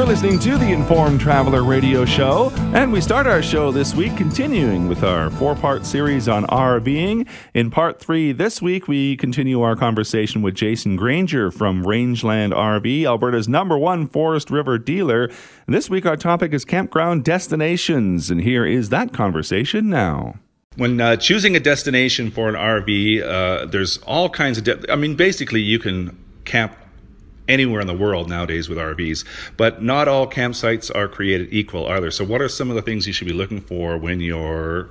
You're 0.00 0.08
listening 0.08 0.38
to 0.38 0.56
the 0.56 0.72
Informed 0.72 1.20
Traveler 1.20 1.62
Radio 1.62 2.06
Show, 2.06 2.50
and 2.74 2.90
we 2.90 3.02
start 3.02 3.26
our 3.26 3.42
show 3.42 3.70
this 3.70 3.94
week 3.94 4.16
continuing 4.16 4.88
with 4.88 5.04
our 5.04 5.28
four 5.28 5.54
part 5.54 5.84
series 5.84 6.26
on 6.26 6.46
RVing. 6.46 7.28
In 7.52 7.70
part 7.70 8.00
three 8.00 8.32
this 8.32 8.62
week, 8.62 8.88
we 8.88 9.18
continue 9.18 9.60
our 9.60 9.76
conversation 9.76 10.40
with 10.40 10.54
Jason 10.54 10.96
Grainger 10.96 11.50
from 11.50 11.86
Rangeland 11.86 12.54
RV, 12.54 13.04
Alberta's 13.04 13.46
number 13.46 13.76
one 13.76 14.06
Forest 14.06 14.50
River 14.50 14.78
dealer. 14.78 15.24
And 15.66 15.74
this 15.76 15.90
week, 15.90 16.06
our 16.06 16.16
topic 16.16 16.54
is 16.54 16.64
campground 16.64 17.22
destinations, 17.22 18.30
and 18.30 18.40
here 18.40 18.64
is 18.64 18.88
that 18.88 19.12
conversation 19.12 19.90
now. 19.90 20.36
When 20.76 20.98
uh, 20.98 21.16
choosing 21.16 21.56
a 21.56 21.60
destination 21.60 22.30
for 22.30 22.48
an 22.48 22.54
RV, 22.54 23.22
uh, 23.22 23.66
there's 23.66 23.98
all 24.06 24.30
kinds 24.30 24.56
of. 24.56 24.64
De- 24.64 24.90
I 24.90 24.96
mean, 24.96 25.14
basically, 25.14 25.60
you 25.60 25.78
can 25.78 26.16
camp 26.46 26.74
anywhere 27.50 27.80
in 27.80 27.86
the 27.86 27.96
world 27.96 28.28
nowadays 28.28 28.68
with 28.68 28.78
RVs. 28.78 29.24
But 29.56 29.82
not 29.82 30.08
all 30.08 30.26
campsites 30.30 30.94
are 30.94 31.08
created 31.08 31.52
equal, 31.52 31.84
are 31.86 32.00
there? 32.00 32.10
So, 32.10 32.24
what 32.24 32.40
are 32.40 32.48
some 32.48 32.70
of 32.70 32.76
the 32.76 32.82
things 32.82 33.06
you 33.06 33.12
should 33.12 33.26
be 33.26 33.34
looking 33.34 33.60
for 33.60 33.98
when 33.98 34.20
you're 34.20 34.88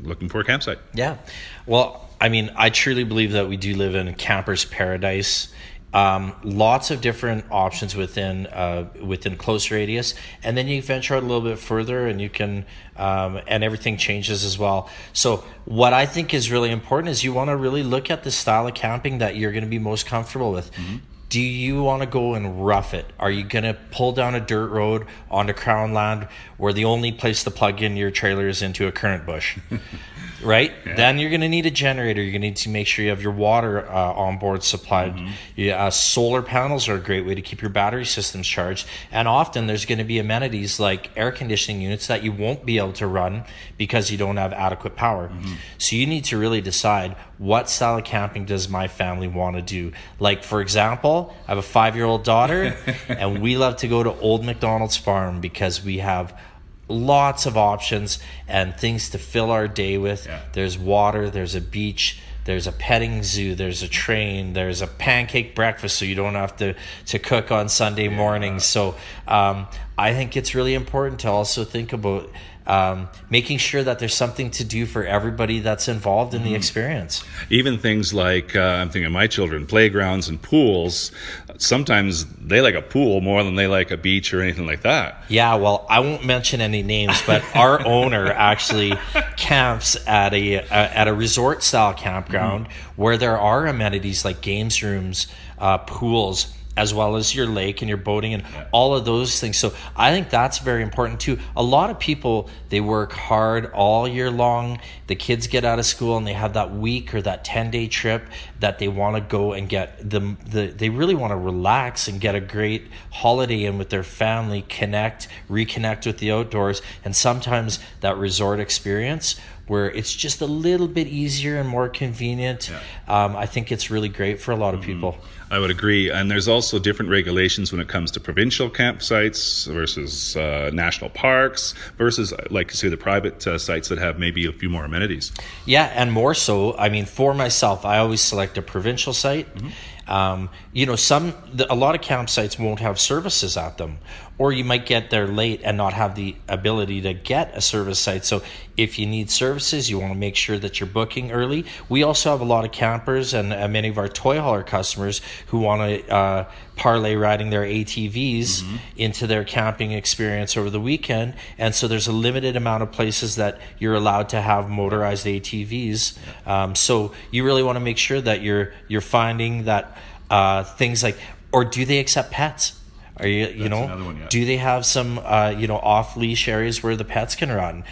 looking 0.00 0.28
for 0.28 0.40
a 0.40 0.44
campsite? 0.44 0.78
Yeah. 0.94 1.18
Well, 1.66 2.08
I 2.20 2.28
mean, 2.28 2.50
I 2.56 2.70
truly 2.70 3.04
believe 3.04 3.32
that 3.32 3.48
we 3.48 3.56
do 3.56 3.74
live 3.76 3.94
in 3.94 4.08
a 4.08 4.14
camper's 4.14 4.64
paradise. 4.64 5.52
Um, 5.94 6.34
lots 6.42 6.90
of 6.90 7.02
different 7.02 7.44
options 7.50 7.94
within 7.94 8.46
uh, 8.46 8.88
within 9.04 9.36
close 9.36 9.70
radius, 9.70 10.14
and 10.42 10.56
then 10.56 10.66
you 10.66 10.80
venture 10.80 11.16
out 11.16 11.22
a 11.22 11.26
little 11.26 11.42
bit 11.42 11.58
further, 11.58 12.06
and 12.06 12.18
you 12.18 12.30
can 12.30 12.64
um, 12.96 13.40
and 13.46 13.62
everything 13.62 13.98
changes 13.98 14.42
as 14.42 14.58
well. 14.58 14.88
So 15.12 15.44
what 15.66 15.92
I 15.92 16.06
think 16.06 16.32
is 16.32 16.50
really 16.50 16.70
important 16.70 17.10
is 17.10 17.22
you 17.22 17.34
want 17.34 17.50
to 17.50 17.56
really 17.56 17.82
look 17.82 18.10
at 18.10 18.24
the 18.24 18.30
style 18.30 18.66
of 18.66 18.72
camping 18.72 19.18
that 19.18 19.36
you're 19.36 19.52
going 19.52 19.64
to 19.64 19.70
be 19.70 19.78
most 19.78 20.06
comfortable 20.06 20.50
with. 20.50 20.72
Mm-hmm 20.72 20.96
do 21.32 21.40
you 21.40 21.82
want 21.82 22.02
to 22.02 22.06
go 22.06 22.34
and 22.34 22.66
rough 22.66 22.92
it? 22.92 23.06
Are 23.18 23.30
you 23.30 23.42
going 23.42 23.62
to 23.62 23.72
pull 23.90 24.12
down 24.12 24.34
a 24.34 24.40
dirt 24.40 24.68
road 24.68 25.06
onto 25.30 25.54
crown 25.54 25.94
land 25.94 26.28
where 26.58 26.74
the 26.74 26.84
only 26.84 27.10
place 27.10 27.42
to 27.44 27.50
plug 27.50 27.80
in 27.80 27.96
your 27.96 28.10
trailer 28.10 28.48
is 28.48 28.60
into 28.60 28.86
a 28.86 28.92
currant 28.92 29.24
bush? 29.24 29.58
right? 30.42 30.72
Yeah. 30.84 30.94
Then 30.94 31.18
you're 31.18 31.30
going 31.30 31.40
to 31.40 31.48
need 31.48 31.64
a 31.64 31.70
generator. 31.70 32.20
You're 32.20 32.32
going 32.32 32.42
to 32.42 32.48
need 32.48 32.56
to 32.56 32.68
make 32.68 32.86
sure 32.86 33.02
you 33.02 33.10
have 33.10 33.22
your 33.22 33.32
water 33.32 33.88
uh, 33.88 34.12
on 34.12 34.38
board 34.38 34.62
supplied. 34.62 35.14
Mm-hmm. 35.14 35.32
Yeah, 35.56 35.86
uh, 35.86 35.90
solar 35.90 36.42
panels 36.42 36.86
are 36.86 36.96
a 36.96 37.00
great 37.00 37.24
way 37.24 37.34
to 37.34 37.40
keep 37.40 37.62
your 37.62 37.70
battery 37.70 38.04
systems 38.04 38.46
charged. 38.46 38.86
And 39.10 39.26
often 39.26 39.66
there's 39.66 39.86
going 39.86 40.00
to 40.00 40.04
be 40.04 40.18
amenities 40.18 40.78
like 40.78 41.10
air 41.16 41.32
conditioning 41.32 41.80
units 41.80 42.08
that 42.08 42.22
you 42.22 42.32
won't 42.32 42.66
be 42.66 42.76
able 42.76 42.92
to 42.94 43.06
run 43.06 43.44
because 43.78 44.10
you 44.10 44.18
don't 44.18 44.36
have 44.36 44.52
adequate 44.52 44.96
power. 44.96 45.28
Mm-hmm. 45.28 45.54
So 45.78 45.96
you 45.96 46.06
need 46.06 46.24
to 46.24 46.36
really 46.36 46.60
decide 46.60 47.16
what 47.42 47.68
style 47.68 47.98
of 47.98 48.04
camping 48.04 48.44
does 48.44 48.68
my 48.68 48.86
family 48.86 49.26
want 49.26 49.56
to 49.56 49.62
do. 49.62 49.90
Like, 50.20 50.44
for 50.44 50.60
example, 50.60 51.34
I 51.48 51.50
have 51.50 51.58
a 51.58 51.62
five 51.62 51.96
year 51.96 52.04
old 52.04 52.22
daughter, 52.22 52.76
and 53.08 53.42
we 53.42 53.56
love 53.56 53.78
to 53.78 53.88
go 53.88 54.00
to 54.00 54.16
Old 54.20 54.44
McDonald's 54.44 54.96
Farm 54.96 55.40
because 55.40 55.82
we 55.82 55.98
have 55.98 56.38
lots 56.86 57.44
of 57.46 57.56
options 57.56 58.20
and 58.46 58.76
things 58.76 59.10
to 59.10 59.18
fill 59.18 59.50
our 59.50 59.66
day 59.66 59.98
with. 59.98 60.26
Yeah. 60.26 60.40
There's 60.52 60.78
water, 60.78 61.30
there's 61.30 61.56
a 61.56 61.60
beach, 61.60 62.20
there's 62.44 62.68
a 62.68 62.72
petting 62.72 63.24
zoo, 63.24 63.56
there's 63.56 63.82
a 63.82 63.88
train, 63.88 64.52
there's 64.52 64.80
a 64.80 64.86
pancake 64.86 65.56
breakfast, 65.56 65.98
so 65.98 66.04
you 66.04 66.14
don't 66.14 66.34
have 66.34 66.56
to 66.58 66.76
to 67.06 67.18
cook 67.18 67.50
on 67.50 67.68
Sunday 67.68 68.08
yeah. 68.08 68.16
mornings. 68.16 68.64
So 68.64 68.94
um, 69.26 69.66
I 69.98 70.14
think 70.14 70.36
it's 70.36 70.54
really 70.54 70.74
important 70.74 71.18
to 71.20 71.28
also 71.28 71.64
think 71.64 71.92
about 71.92 72.30
um, 72.66 73.08
making 73.30 73.58
sure 73.58 73.82
that 73.82 73.98
there's 73.98 74.14
something 74.14 74.50
to 74.52 74.64
do 74.64 74.86
for 74.86 75.04
everybody 75.04 75.60
that's 75.60 75.88
involved 75.88 76.34
in 76.34 76.40
mm 76.40 76.42
the 76.42 76.48
mm-hmm. 76.50 76.56
experience. 76.56 77.24
Even 77.50 77.78
things 77.78 78.12
like 78.12 78.56
uh, 78.56 78.60
I'm 78.60 78.88
thinking 78.88 79.06
of 79.06 79.12
my 79.12 79.28
children, 79.28 79.64
playgrounds 79.64 80.28
and 80.28 80.42
pools. 80.42 81.12
Sometimes 81.58 82.24
they 82.36 82.60
like 82.60 82.74
a 82.74 82.82
pool 82.82 83.20
more 83.20 83.44
than 83.44 83.54
they 83.54 83.68
like 83.68 83.92
a 83.92 83.96
beach 83.96 84.34
or 84.34 84.42
anything 84.42 84.66
like 84.66 84.82
that. 84.82 85.22
Yeah, 85.28 85.54
well, 85.54 85.86
I 85.88 86.00
won't 86.00 86.24
mention 86.24 86.60
any 86.60 86.82
names, 86.82 87.22
but 87.26 87.44
our 87.54 87.86
owner 87.86 88.26
actually 88.26 88.94
camps 89.36 89.96
at 90.08 90.34
a, 90.34 90.54
a, 90.54 90.68
at 90.70 91.06
a 91.06 91.14
resort 91.14 91.62
style 91.62 91.94
campground 91.94 92.66
mm 92.66 92.72
where 92.96 93.16
there 93.16 93.38
are 93.38 93.66
amenities 93.66 94.24
like 94.24 94.40
games 94.42 94.82
rooms, 94.82 95.26
uh, 95.58 95.78
pools 95.78 96.54
as 96.76 96.94
well 96.94 97.16
as 97.16 97.34
your 97.34 97.46
lake 97.46 97.82
and 97.82 97.88
your 97.88 97.98
boating 97.98 98.34
and 98.34 98.42
yeah. 98.42 98.66
all 98.72 98.94
of 98.94 99.04
those 99.04 99.38
things. 99.38 99.56
So 99.58 99.74
I 99.94 100.10
think 100.10 100.30
that's 100.30 100.58
very 100.58 100.82
important 100.82 101.20
too. 101.20 101.38
A 101.56 101.62
lot 101.62 101.90
of 101.90 101.98
people 101.98 102.48
they 102.70 102.80
work 102.80 103.12
hard 103.12 103.70
all 103.72 104.08
year 104.08 104.30
long. 104.30 104.80
The 105.06 105.14
kids 105.14 105.46
get 105.46 105.64
out 105.64 105.78
of 105.78 105.84
school 105.84 106.16
and 106.16 106.26
they 106.26 106.32
have 106.32 106.54
that 106.54 106.74
week 106.74 107.14
or 107.14 107.20
that 107.22 107.44
10-day 107.44 107.88
trip 107.88 108.26
that 108.60 108.78
they 108.78 108.88
want 108.88 109.16
to 109.16 109.20
go 109.20 109.52
and 109.52 109.68
get 109.68 109.98
the, 110.08 110.36
the 110.46 110.68
they 110.68 110.88
really 110.88 111.14
want 111.14 111.32
to 111.32 111.36
relax 111.36 112.08
and 112.08 112.20
get 112.20 112.34
a 112.34 112.40
great 112.40 112.88
holiday 113.10 113.64
in 113.64 113.76
with 113.76 113.90
their 113.90 114.02
family, 114.02 114.62
connect, 114.62 115.28
reconnect 115.50 116.06
with 116.06 116.18
the 116.18 116.32
outdoors 116.32 116.80
and 117.04 117.14
sometimes 117.14 117.78
that 118.00 118.16
resort 118.16 118.60
experience 118.60 119.38
where 119.72 119.90
it's 119.90 120.14
just 120.14 120.42
a 120.42 120.46
little 120.46 120.86
bit 120.86 121.06
easier 121.06 121.56
and 121.56 121.66
more 121.66 121.88
convenient. 121.88 122.70
Yeah. 122.70 123.24
Um, 123.24 123.34
I 123.34 123.46
think 123.46 123.72
it's 123.72 123.90
really 123.90 124.10
great 124.10 124.38
for 124.38 124.52
a 124.52 124.56
lot 124.56 124.74
of 124.74 124.80
mm-hmm. 124.80 124.92
people. 124.92 125.16
I 125.50 125.58
would 125.58 125.70
agree. 125.70 126.10
And 126.10 126.30
there's 126.30 126.46
also 126.46 126.78
different 126.78 127.10
regulations 127.10 127.72
when 127.72 127.80
it 127.80 127.88
comes 127.88 128.10
to 128.10 128.20
provincial 128.20 128.68
campsites 128.68 129.66
versus 129.72 130.36
uh, 130.36 130.70
national 130.74 131.08
parks 131.08 131.72
versus, 131.96 132.34
like 132.50 132.70
you 132.70 132.76
say, 132.76 132.90
the 132.90 132.98
private 132.98 133.46
uh, 133.46 133.56
sites 133.56 133.88
that 133.88 133.98
have 133.98 134.18
maybe 134.18 134.44
a 134.44 134.52
few 134.52 134.68
more 134.68 134.84
amenities. 134.84 135.32
Yeah, 135.64 135.90
and 135.94 136.12
more 136.12 136.34
so. 136.34 136.76
I 136.76 136.90
mean, 136.90 137.06
for 137.06 137.32
myself, 137.32 137.86
I 137.86 137.96
always 137.96 138.20
select 138.20 138.58
a 138.58 138.62
provincial 138.62 139.14
site. 139.14 139.54
Mm-hmm. 139.54 139.68
Um, 140.08 140.50
you 140.72 140.86
know, 140.86 140.96
some 140.96 141.34
a 141.70 141.74
lot 141.74 141.94
of 141.94 142.00
campsites 142.00 142.58
won't 142.58 142.80
have 142.80 142.98
services 142.98 143.56
at 143.56 143.78
them, 143.78 143.98
or 144.38 144.50
you 144.50 144.64
might 144.64 144.86
get 144.86 145.10
there 145.10 145.26
late 145.26 145.60
and 145.62 145.76
not 145.76 145.92
have 145.92 146.14
the 146.14 146.34
ability 146.48 147.02
to 147.02 147.14
get 147.14 147.56
a 147.56 147.60
service 147.60 147.98
site. 147.98 148.24
So, 148.24 148.42
if 148.76 148.98
you 148.98 149.06
need 149.06 149.30
services, 149.30 149.90
you 149.90 149.98
want 149.98 150.12
to 150.12 150.18
make 150.18 150.34
sure 150.34 150.58
that 150.58 150.80
you're 150.80 150.88
booking 150.88 151.30
early. 151.30 151.66
We 151.88 152.02
also 152.02 152.30
have 152.30 152.40
a 152.40 152.44
lot 152.44 152.64
of 152.64 152.72
campers 152.72 153.34
and 153.34 153.52
uh, 153.52 153.68
many 153.68 153.88
of 153.88 153.98
our 153.98 154.08
toy 154.08 154.40
hauler 154.40 154.62
customers 154.62 155.20
who 155.48 155.58
want 155.58 156.06
to 156.06 156.12
uh, 156.12 156.50
parlay 156.74 157.14
riding 157.14 157.50
their 157.50 157.62
ATVs 157.62 158.62
mm-hmm. 158.62 158.76
into 158.96 159.26
their 159.26 159.44
camping 159.44 159.92
experience 159.92 160.56
over 160.56 160.70
the 160.70 160.80
weekend. 160.80 161.34
And 161.58 161.74
so, 161.74 161.86
there's 161.86 162.08
a 162.08 162.12
limited 162.12 162.56
amount 162.56 162.82
of 162.82 162.90
places 162.90 163.36
that 163.36 163.60
you're 163.78 163.94
allowed 163.94 164.30
to 164.30 164.40
have 164.40 164.68
motorized 164.68 165.26
ATVs. 165.26 166.18
Um, 166.46 166.74
so, 166.74 167.12
you 167.30 167.44
really 167.44 167.62
want 167.62 167.76
to 167.76 167.80
make 167.80 167.98
sure 167.98 168.20
that 168.20 168.42
you're 168.42 168.72
you're 168.88 169.02
finding 169.02 169.66
that 169.66 169.96
uh, 170.32 170.64
things 170.64 171.02
like, 171.02 171.16
or 171.52 171.64
do 171.64 171.84
they 171.84 171.98
accept 171.98 172.30
pets? 172.30 172.78
Are 173.18 173.26
you 173.26 173.46
you 173.46 173.68
That's 173.68 173.70
know 173.70 174.04
one, 174.04 174.16
yeah. 174.16 174.26
do 174.28 174.44
they 174.44 174.56
have 174.56 174.86
some 174.86 175.18
uh, 175.18 175.54
you 175.56 175.66
know 175.66 175.76
off 175.76 176.16
leash 176.16 176.48
areas 176.48 176.82
where 176.82 176.96
the 176.96 177.04
pets 177.04 177.34
can 177.34 177.50
run? 177.50 177.84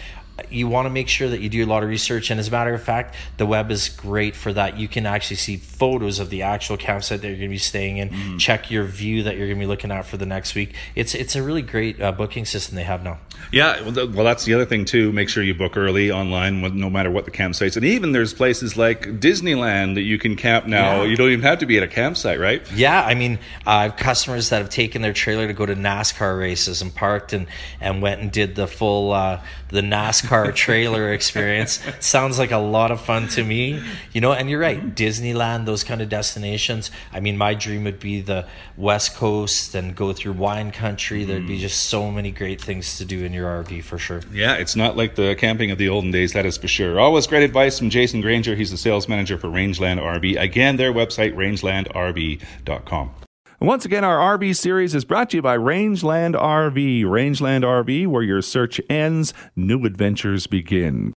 you 0.49 0.67
want 0.67 0.85
to 0.85 0.89
make 0.89 1.07
sure 1.07 1.29
that 1.29 1.41
you 1.41 1.49
do 1.49 1.63
a 1.63 1.67
lot 1.67 1.83
of 1.83 1.89
research. 1.89 2.31
And 2.31 2.39
as 2.39 2.47
a 2.47 2.51
matter 2.51 2.73
of 2.73 2.81
fact, 2.81 3.15
the 3.37 3.45
web 3.45 3.71
is 3.71 3.89
great 3.89 4.35
for 4.35 4.51
that. 4.53 4.77
You 4.77 4.87
can 4.87 5.05
actually 5.05 5.35
see 5.37 5.57
photos 5.57 6.19
of 6.19 6.29
the 6.29 6.41
actual 6.41 6.77
campsite 6.77 7.21
that 7.21 7.27
you're 7.27 7.37
going 7.37 7.49
to 7.49 7.53
be 7.53 7.57
staying 7.57 7.97
in. 7.97 8.09
Mm. 8.09 8.39
Check 8.39 8.71
your 8.71 8.83
view 8.83 9.23
that 9.23 9.37
you're 9.37 9.47
going 9.47 9.59
to 9.59 9.63
be 9.63 9.67
looking 9.67 9.91
at 9.91 10.05
for 10.05 10.17
the 10.17 10.25
next 10.25 10.55
week. 10.55 10.73
It's 10.95 11.13
it's 11.13 11.35
a 11.35 11.43
really 11.43 11.61
great 11.61 12.01
uh, 12.01 12.11
booking 12.11 12.45
system 12.45 12.75
they 12.75 12.83
have 12.83 13.03
now. 13.03 13.19
Yeah, 13.51 13.81
well, 13.81 14.25
that's 14.25 14.45
the 14.45 14.53
other 14.53 14.65
thing 14.65 14.85
too. 14.85 15.11
Make 15.11 15.29
sure 15.29 15.43
you 15.43 15.53
book 15.53 15.77
early 15.77 16.11
online, 16.11 16.61
no 16.77 16.89
matter 16.89 17.11
what 17.11 17.25
the 17.25 17.31
campsites. 17.31 17.75
And 17.75 17.85
even 17.85 18.11
there's 18.11 18.33
places 18.33 18.77
like 18.77 19.03
Disneyland 19.19 19.95
that 19.95 20.01
you 20.03 20.17
can 20.17 20.35
camp 20.35 20.65
now. 20.65 21.01
Yeah. 21.01 21.09
You 21.09 21.15
don't 21.17 21.29
even 21.29 21.43
have 21.43 21.59
to 21.59 21.65
be 21.65 21.77
at 21.77 21.83
a 21.83 21.87
campsite, 21.87 22.39
right? 22.39 22.61
Yeah, 22.73 23.03
I 23.03 23.13
mean, 23.13 23.39
I 23.65 23.83
have 23.83 23.97
customers 23.97 24.49
that 24.49 24.59
have 24.59 24.69
taken 24.69 25.01
their 25.01 25.13
trailer 25.13 25.47
to 25.47 25.53
go 25.53 25.65
to 25.65 25.75
NASCAR 25.75 26.37
races 26.39 26.81
and 26.81 26.93
parked 26.93 27.33
and 27.33 27.47
and 27.79 28.01
went 28.01 28.21
and 28.21 28.31
did 28.31 28.55
the 28.55 28.67
full 28.67 29.11
uh, 29.11 29.41
the 29.69 29.81
NASCAR 29.81 30.53
trailer 30.55 31.11
experience. 31.13 31.79
Sounds 31.99 32.37
like 32.37 32.51
a 32.51 32.57
lot 32.57 32.91
of 32.91 33.01
fun 33.01 33.27
to 33.29 33.43
me, 33.43 33.81
you 34.13 34.21
know. 34.21 34.33
And 34.33 34.49
you're 34.49 34.59
right, 34.59 34.95
Disneyland, 34.95 35.65
those 35.65 35.83
kind 35.83 36.01
of 36.01 36.09
destinations. 36.09 36.91
I 37.11 37.19
mean, 37.19 37.37
my 37.37 37.53
dream 37.53 37.83
would 37.85 37.99
be 37.99 38.21
the 38.21 38.47
West 38.77 39.15
Coast 39.15 39.75
and 39.75 39.95
go 39.95 40.13
through 40.13 40.33
wine 40.33 40.71
country. 40.71 41.23
There'd 41.23 41.47
be 41.47 41.57
mm. 41.57 41.61
just 41.61 41.85
so 41.85 42.11
many 42.11 42.31
great 42.31 42.61
things 42.61 42.97
to 42.97 43.05
do 43.05 43.23
in 43.23 43.30
in 43.31 43.37
your 43.37 43.63
RV 43.63 43.83
for 43.83 43.97
sure. 43.97 44.21
Yeah, 44.31 44.55
it's 44.55 44.75
not 44.75 44.97
like 44.97 45.15
the 45.15 45.35
camping 45.35 45.71
of 45.71 45.77
the 45.77 45.89
olden 45.89 46.11
days, 46.11 46.33
that 46.33 46.45
is 46.45 46.57
for 46.57 46.67
sure. 46.67 46.99
Always 46.99 47.27
great 47.27 47.43
advice 47.43 47.79
from 47.79 47.89
Jason 47.89 48.21
Grainger. 48.21 48.55
He's 48.55 48.71
the 48.71 48.77
sales 48.77 49.07
manager 49.07 49.37
for 49.37 49.47
Rangeland 49.47 49.99
RV. 49.99 50.39
Again, 50.39 50.77
their 50.77 50.93
website, 50.93 51.33
rangelandrv.com. 51.35 53.11
Once 53.59 53.85
again, 53.85 54.03
our 54.03 54.37
RV 54.37 54.55
series 54.55 54.95
is 54.95 55.05
brought 55.05 55.29
to 55.29 55.37
you 55.37 55.41
by 55.41 55.55
Rangeland 55.55 56.35
RV. 56.35 57.05
Rangeland 57.05 57.63
RV, 57.63 58.07
where 58.07 58.23
your 58.23 58.41
search 58.41 58.81
ends, 58.89 59.33
new 59.55 59.85
adventures 59.85 60.47
begin. 60.47 61.13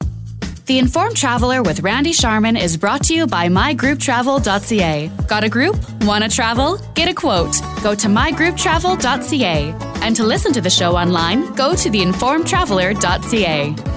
The 0.65 0.77
Informed 0.80 1.18
Traveler 1.18 1.62
with 1.62 1.81
Randy 1.81 2.13
Sharman 2.13 2.56
is 2.56 2.77
brought 2.77 3.04
to 3.06 3.13
you 3.13 3.27
by 3.27 3.48
mygrouptravel.ca. 3.50 5.12
Got 5.27 5.44
a 5.44 5.50
group? 5.50 5.75
Want 6.04 6.24
to 6.24 6.30
travel? 6.30 6.77
Get 6.95 7.10
a 7.10 7.13
quote. 7.13 7.56
Go 7.81 7.95
to 7.95 8.07
mygrouptravel.ca. 8.07 9.93
And 10.04 10.16
to 10.18 10.26
listen 10.26 10.52
to 10.54 10.62
the 10.62 10.70
show 10.70 10.98
online, 10.98 11.56
go 11.56 11.74
to 11.74 11.90
theinformedtraveler.ca. 11.90 13.93